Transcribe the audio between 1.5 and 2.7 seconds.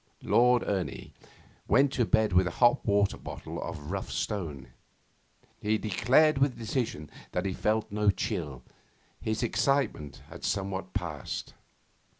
went to bed with a